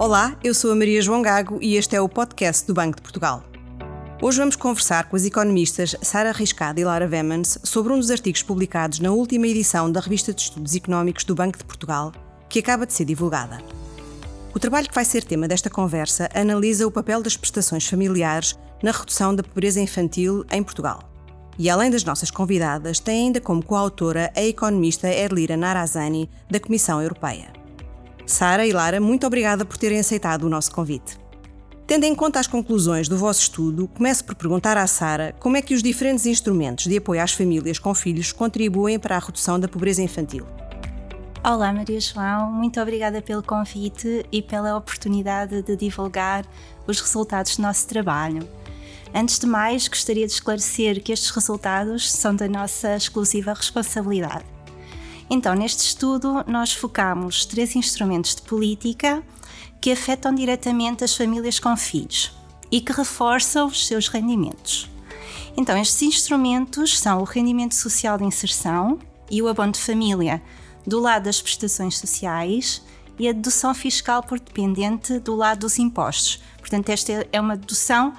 [0.00, 3.02] Olá, eu sou a Maria João Gago e este é o podcast do Banco de
[3.02, 3.44] Portugal.
[4.22, 8.42] Hoje vamos conversar com as economistas Sara Riscada e Lara Vemans sobre um dos artigos
[8.42, 12.12] publicados na última edição da Revista de Estudos Económicos do Banco de Portugal,
[12.48, 13.58] que acaba de ser divulgada.
[14.54, 18.92] O trabalho que vai ser tema desta conversa analisa o papel das prestações familiares na
[18.92, 21.00] redução da pobreza infantil em Portugal.
[21.58, 27.02] E além das nossas convidadas, tem ainda como coautora a economista Erlira Narazani, da Comissão
[27.02, 27.59] Europeia.
[28.30, 31.18] Sara e Lara, muito obrigada por terem aceitado o nosso convite.
[31.84, 35.62] Tendo em conta as conclusões do vosso estudo, começo por perguntar à Sara como é
[35.62, 39.66] que os diferentes instrumentos de apoio às famílias com filhos contribuem para a redução da
[39.66, 40.46] pobreza infantil.
[41.44, 46.46] Olá, Maria João, muito obrigada pelo convite e pela oportunidade de divulgar
[46.86, 48.48] os resultados do nosso trabalho.
[49.12, 54.44] Antes de mais, gostaria de esclarecer que estes resultados são da nossa exclusiva responsabilidade.
[55.32, 59.22] Então, neste estudo, nós focamos três instrumentos de política
[59.80, 62.32] que afetam diretamente as famílias com filhos
[62.68, 64.90] e que reforçam os seus rendimentos.
[65.56, 68.98] Então, estes instrumentos são o rendimento social de inserção
[69.30, 70.42] e o abono de família
[70.84, 72.82] do lado das prestações sociais
[73.16, 76.42] e a dedução fiscal por dependente do lado dos impostos.
[76.58, 78.14] Portanto, esta é uma dedução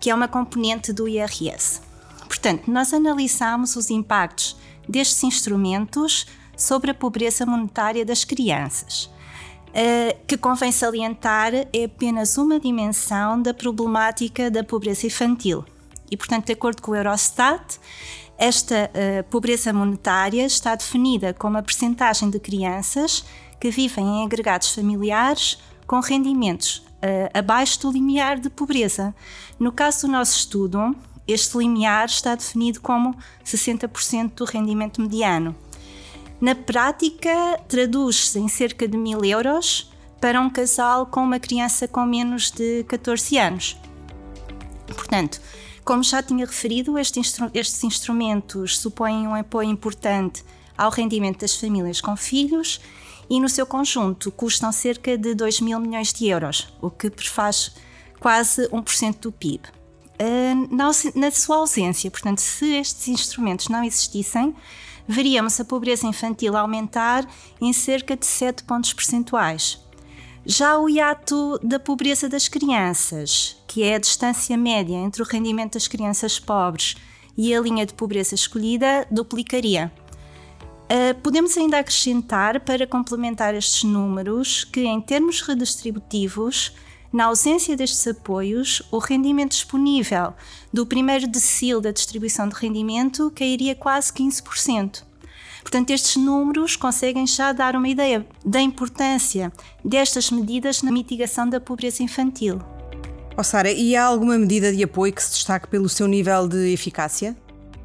[0.00, 1.82] que é uma componente do IRS.
[2.26, 4.56] Portanto, nós analisamos os impactos
[4.88, 6.26] destes instrumentos
[6.56, 9.10] sobre a pobreza monetária das crianças,
[9.72, 15.64] eh, que convém salientar é apenas uma dimensão da problemática da pobreza infantil.
[16.10, 17.78] E, portanto, de acordo com o Eurostat,
[18.36, 23.24] esta uh, pobreza monetária está definida como a percentagem de crianças
[23.60, 29.14] que vivem em agregados familiares com rendimentos uh, abaixo do limiar de pobreza.
[29.58, 30.94] No caso do nosso estudo,
[31.26, 35.54] este limiar está definido como 60% do rendimento mediano.
[36.40, 39.90] Na prática, traduz-se em cerca de mil euros
[40.20, 43.76] para um casal com uma criança com menos de 14 anos.
[44.86, 45.40] Portanto,
[45.84, 50.44] como já tinha referido, estes, instru estes instrumentos supõem um apoio importante
[50.76, 52.80] ao rendimento das famílias com filhos
[53.28, 57.74] e, no seu conjunto, custam cerca de 2 mil milhões de euros, o que prefaz
[58.18, 59.68] quase 1% do PIB.
[60.14, 64.54] Uh, na, na sua ausência, portanto, se estes instrumentos não existissem,
[65.06, 67.26] veríamos a pobreza infantil aumentar
[67.60, 69.82] em cerca de 7 pontos percentuais.
[70.46, 75.74] Já o hiato da pobreza das crianças, que é a distância média entre o rendimento
[75.74, 76.96] das crianças pobres
[77.36, 79.90] e a linha de pobreza escolhida, duplicaria.
[80.84, 86.72] Uh, podemos ainda acrescentar, para complementar estes números, que em termos redistributivos,
[87.14, 90.34] na ausência destes apoios, o rendimento disponível
[90.72, 95.04] do primeiro decil da distribuição de rendimento cairia quase 15%.
[95.62, 99.52] Portanto, estes números conseguem já dar uma ideia da importância
[99.84, 102.58] destas medidas na mitigação da pobreza infantil.
[103.36, 106.72] Oh, Sara, e há alguma medida de apoio que se destaque pelo seu nível de
[106.72, 107.36] eficácia?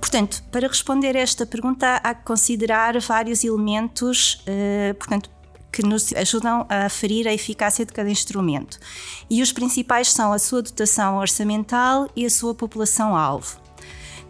[0.00, 5.30] Portanto, para responder a esta pergunta, há que considerar vários elementos, uh, portanto,
[5.72, 8.78] que nos ajudam a aferir a eficácia de cada instrumento.
[9.30, 13.60] E os principais são a sua dotação orçamental e a sua população-alvo.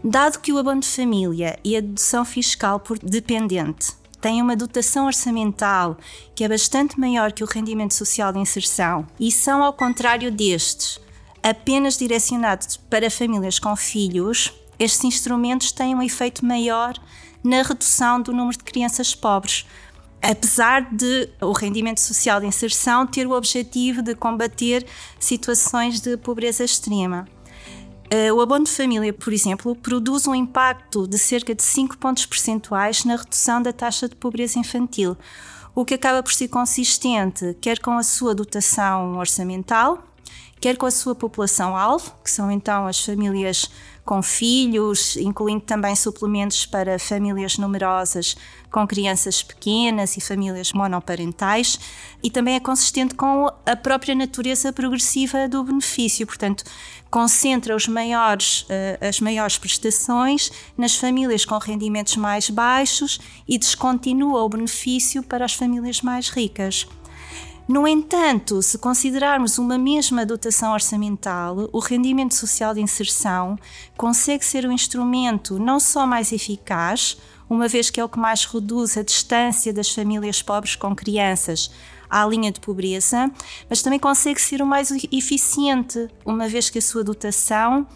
[0.05, 5.07] Dado que o abono de família e a dedução fiscal por dependente têm uma dotação
[5.07, 5.97] orçamental
[6.35, 11.01] que é bastante maior que o rendimento social de inserção e são, ao contrário destes,
[11.43, 16.95] apenas direcionados para famílias com filhos, estes instrumentos têm um efeito maior
[17.43, 19.67] na redução do número de crianças pobres,
[20.23, 24.87] apesar de o rendimento social de inserção ter o objetivo de combater
[25.19, 27.27] situações de pobreza extrema.
[28.09, 32.27] Eh, o abono de família, por exemplo, produz um impacto de cerca de 5 pontos
[32.27, 35.17] percentuais na redução da taxa de pobreza infantil,
[35.75, 40.05] o que acaba por ser consistente quer com a sua dotação orçamental,
[40.61, 43.71] quer com a sua população-alvo, que são então as famílias
[44.05, 48.37] com filhos, incluindo também suplementos para famílias numerosas
[48.73, 51.79] com crianças pequenas e famílias monoparentais,
[52.23, 56.65] e também é consistente com a própria natureza progressiva do benefício, portanto,
[57.11, 64.43] concentra os maiores, uh, as maiores prestações nas famílias com rendimentos mais baixos e descontinua
[64.43, 66.87] o benefício para as famílias mais ricas.
[67.69, 73.57] No entanto, se considerarmos uma mesma dotação orçamental, o rendimento social de inserção
[73.97, 77.17] consegue ser um instrumento não só mais eficaz,
[77.53, 81.71] uma vez que é o que mais reduz a distância das famílias pobres com crianças
[82.09, 83.31] à linha de pobreza,
[83.69, 87.87] mas também consegue ser o mais eficiente, uma vez que a sua dotação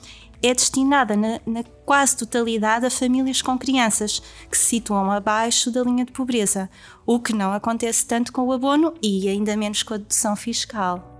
[0.42, 4.20] é destinada na, na, quase totalidade a famílias com crianças
[4.50, 6.68] que se situam abaixo da linha de pobreza,
[7.06, 11.14] o que não acontece tanto com o abono e ainda menos com a dedução fiscal.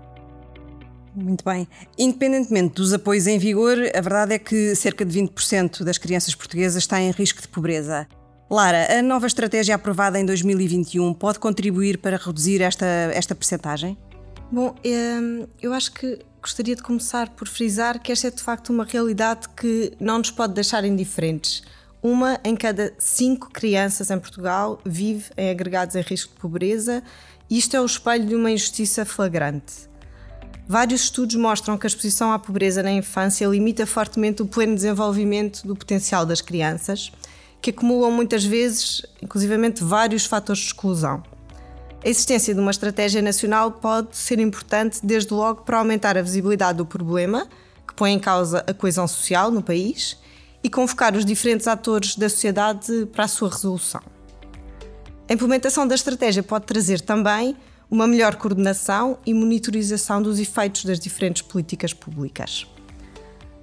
[1.15, 1.67] Muito bem.
[1.97, 6.83] Independentemente dos apoios em vigor, a verdade é que cerca de 20% das crianças portuguesas
[6.83, 8.07] está em risco de pobreza.
[8.49, 13.97] Lara, a nova estratégia aprovada em 2021 pode contribuir para reduzir esta, esta percentagem?
[14.49, 18.69] Bom, hum, eu acho que gostaria de começar por frisar que esta é de facto
[18.69, 21.61] uma realidade que não nos pode deixar indiferentes.
[22.01, 27.03] Uma em cada cinco crianças em Portugal vive em agregados em risco de pobreza
[27.49, 29.89] e isto é o espelho de uma injustiça flagrante.
[30.65, 35.67] Vários estudos mostram que a exposição à pobreza na infância limita fortemente o pleno desenvolvimento
[35.67, 37.11] do potencial das crianças,
[37.61, 41.23] que acumulam muitas vezes, inclusivamente, vários fatores de exclusão.
[42.03, 46.77] A existência de uma estratégia nacional pode ser importante, desde logo, para aumentar a visibilidade
[46.77, 47.47] do problema,
[47.87, 50.17] que põe em causa a coesão social no país,
[50.63, 54.01] e convocar os diferentes atores da sociedade para a sua resolução.
[55.29, 57.55] A implementação da estratégia pode trazer também
[57.89, 62.67] uma melhor coordenação e monitorização dos efeitos das diferentes políticas públicas.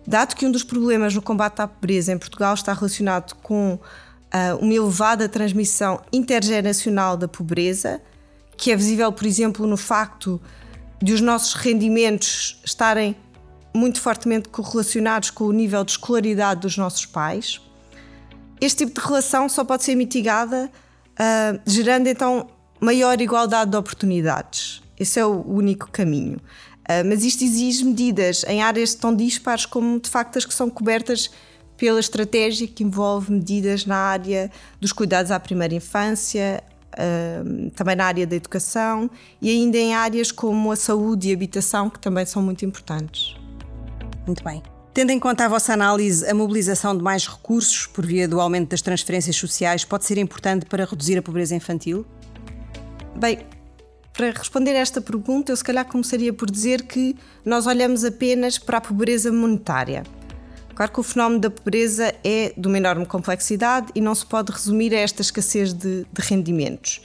[0.07, 4.57] Dado que um dos problemas no combate à pobreza em Portugal está relacionado com uh,
[4.61, 8.01] uma elevada transmissão intergeracional da pobreza,
[8.57, 10.41] que é visível, por exemplo, no facto
[11.03, 13.17] de os nossos rendimentos estarem
[13.75, 17.61] muito fortemente correlacionados com o nível de escolaridade dos nossos pais.
[18.61, 20.71] Este tipo de relação só pode ser mitigada
[21.15, 22.49] uh, gerando então
[22.81, 24.83] maior igualdade de oportunidades.
[24.99, 26.39] Esse é o único caminho.
[26.85, 30.69] Uh, mas isto exige medidas em áreas tão dispares como de facto as que são
[30.69, 31.31] cobertas
[31.77, 34.51] pela estratégia que envolve medidas na área
[34.81, 36.63] dos cuidados à primeira infância,
[37.75, 39.11] também na área da educação
[39.41, 43.37] e ainda em áreas como a saúde e a habitação, que também são muito importantes.
[44.27, 44.63] Muito bem.
[44.93, 48.71] Tendo em conta a vossa análise, a mobilização de mais recursos por via do aumento
[48.71, 52.07] das transferências sociais pode ser importante para reduzir a pobreza infantil?
[53.17, 53.41] Bem,
[54.15, 58.57] para responder a esta pergunta, eu se calhar começaria por dizer que nós olhamos apenas
[58.57, 60.05] para a pobreza monetária.
[60.73, 64.53] Claro que o fenómeno da pobreza é de uma enorme complexidade e não se pode
[64.53, 67.01] resumir a esta escassez de, de rendimentos.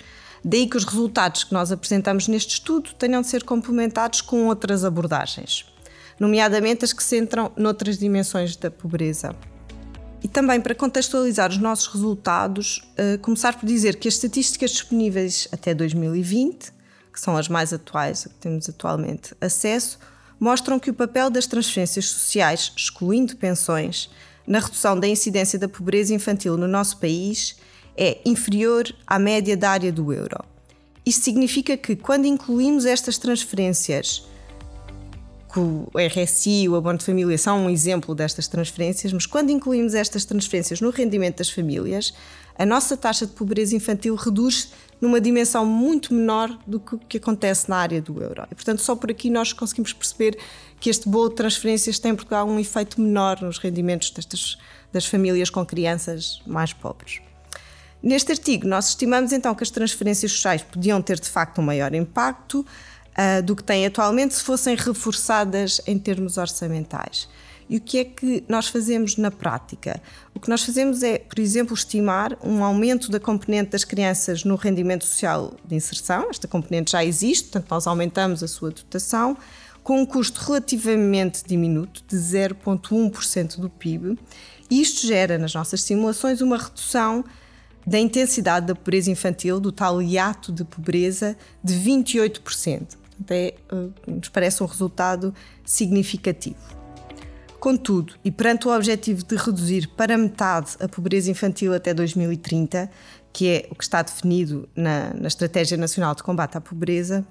[0.46, 4.86] Daí que os resultados que nós apresentamos neste estudo tenham de ser complementados com outras
[4.86, 5.66] abordagens,
[6.20, 9.36] nomeadamente as que centram noutras dimensões da pobreza.
[10.24, 15.48] E também para contextualizar os nossos resultados, uh, começar por dizer que as estatísticas disponíveis
[15.52, 16.79] até 2020,
[17.20, 20.00] que são as mais atuais, que temos atualmente acesso,
[20.40, 24.10] mostram que o papel das transferências sociais, excluindo pensões,
[24.48, 27.58] na redução da incidência da pobreza infantil no nosso país
[27.96, 30.38] é inferior à média da área do euro.
[31.06, 34.24] Isto significa que, quando incluímos estas transferências,
[35.52, 39.94] que o RSI o abono de família são um exemplo destas transferências, mas quando incluímos
[39.94, 42.14] estas transferências no rendimento das famílias,
[42.58, 44.72] a nossa taxa de pobreza infantil reduz
[45.02, 48.46] numa dimensão muito menor do que que acontece na área do euro.
[48.52, 50.38] E, portanto, só por aqui nós conseguimos perceber
[50.80, 54.58] que este bolo de transferências tem em Portugal um efeito menor nos rendimentos destas,
[54.92, 57.22] das famílias com crianças mais pobres.
[58.02, 61.94] Neste artigo, nós estimamos então que as transferências sociais podiam ter de facto um maior
[61.94, 67.28] impacto uh, do que têm atualmente se fossem reforçadas em termos orçamentais.
[67.70, 70.02] E o que é que nós fazemos na prática?
[70.34, 74.56] O que nós fazemos é, por exemplo, estimar um aumento da componente das crianças no
[74.56, 76.30] rendimento social de inserção.
[76.32, 79.38] Esta componente já existe, portanto, nós aumentamos a sua dotação
[79.84, 84.18] com um custo relativamente diminuto, de 0,1% do PIB.
[84.70, 87.24] E isto gera, nas nossas simulações, uma redução
[87.86, 92.40] da intensidade da pobreza infantil, do tal hiato de pobreza, de 28%.
[92.40, 95.34] Portanto, é, eh, nos parece um resultado
[95.66, 96.79] significativo.
[97.60, 102.90] Contudo, e perante o objetivo de reduzir para metade a pobreza infantil até 2030,
[103.34, 107.28] que é o que está definido na, na Estratégia Nacional de Combate à Pobreza,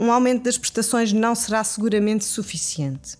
[0.00, 3.18] um aumento das prestações não será seguramente suficiente.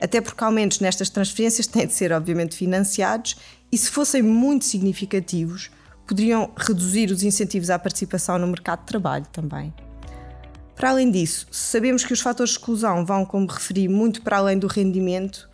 [0.00, 3.36] Até porque aumentos nestas transferências têm de ser, obviamente, financiados
[3.72, 5.70] e, se fossem muito significativos,
[6.06, 9.72] poderiam reduzir os incentivos à participação no mercado de trabalho também.
[10.76, 14.58] Para além disso, sabemos que os fatores de exclusão vão, como referi, muito para além
[14.58, 15.47] do rendimento,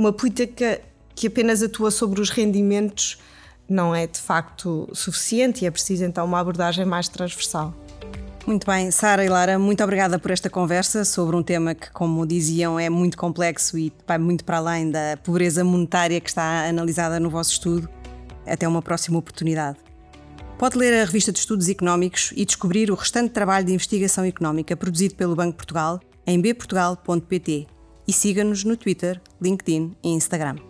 [0.00, 0.80] uma política
[1.14, 3.18] que apenas atua sobre os rendimentos
[3.68, 7.74] não é de facto suficiente e é preciso então uma abordagem mais transversal.
[8.46, 12.26] Muito bem, Sara e Lara, muito obrigada por esta conversa sobre um tema que, como
[12.26, 17.20] diziam, é muito complexo e vai muito para além da pobreza monetária que está analisada
[17.20, 17.86] no vosso estudo.
[18.46, 19.76] Até uma próxima oportunidade.
[20.58, 24.74] Pode ler a revista de Estudos Económicos e descobrir o restante trabalho de investigação económica
[24.74, 27.79] produzido pelo Banco Portugal em bportugal.pt
[28.10, 30.69] e siga-nos no Twitter, LinkedIn e Instagram.